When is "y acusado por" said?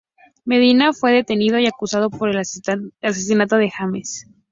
1.59-2.27